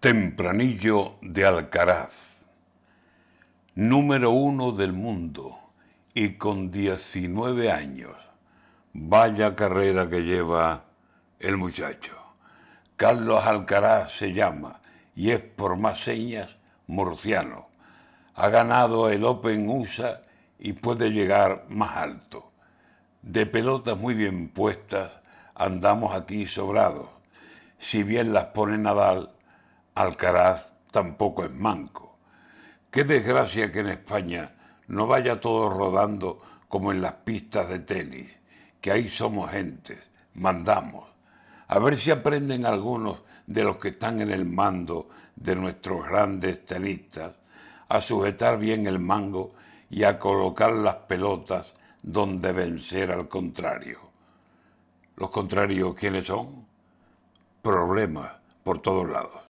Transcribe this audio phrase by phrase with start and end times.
[0.00, 2.12] Tempranillo de Alcaraz,
[3.74, 5.58] número uno del mundo
[6.14, 8.14] y con 19 años.
[8.92, 10.84] Vaya carrera que lleva
[11.40, 12.12] el muchacho.
[12.94, 14.78] Carlos Alcaraz se llama
[15.16, 16.56] y es por más señas
[16.86, 17.66] murciano.
[18.36, 20.22] Ha ganado el Open USA
[20.60, 22.52] y puede llegar más alto.
[23.22, 25.18] De pelotas muy bien puestas
[25.56, 27.08] andamos aquí sobrados.
[27.80, 29.30] Si bien las pone Nadal,
[29.98, 32.18] Alcaraz tampoco es manco.
[32.88, 34.54] Qué desgracia que en España
[34.86, 38.30] no vaya todo rodando como en las pistas de tenis,
[38.80, 39.98] que ahí somos gentes,
[40.34, 41.08] mandamos.
[41.66, 46.64] A ver si aprenden algunos de los que están en el mando de nuestros grandes
[46.64, 47.32] tenistas
[47.88, 49.54] a sujetar bien el mango
[49.90, 53.98] y a colocar las pelotas donde vencer al contrario.
[55.16, 56.64] ¿Los contrarios quiénes son?
[57.62, 58.30] Problemas
[58.62, 59.42] por todos lados.